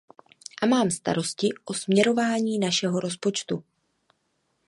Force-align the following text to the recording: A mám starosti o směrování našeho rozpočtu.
A 0.61 0.65
mám 0.65 0.89
starosti 0.91 1.49
o 1.65 1.73
směrování 1.73 2.59
našeho 2.59 2.99
rozpočtu. 2.99 3.63